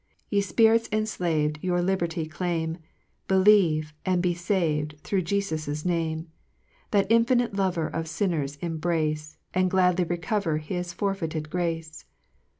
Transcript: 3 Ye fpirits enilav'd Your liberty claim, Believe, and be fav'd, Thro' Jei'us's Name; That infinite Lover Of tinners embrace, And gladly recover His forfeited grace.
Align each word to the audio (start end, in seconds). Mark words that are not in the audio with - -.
3 0.31 0.37
Ye 0.37 0.41
fpirits 0.41 0.89
enilav'd 0.89 1.59
Your 1.61 1.79
liberty 1.79 2.25
claim, 2.25 2.79
Believe, 3.27 3.93
and 4.03 4.19
be 4.19 4.33
fav'd, 4.33 4.97
Thro' 5.03 5.21
Jei'us's 5.21 5.85
Name; 5.85 6.27
That 6.89 7.05
infinite 7.11 7.53
Lover 7.55 7.85
Of 7.87 8.07
tinners 8.07 8.55
embrace, 8.63 9.37
And 9.53 9.69
gladly 9.69 10.03
recover 10.05 10.57
His 10.57 10.91
forfeited 10.91 11.51
grace. 11.51 12.05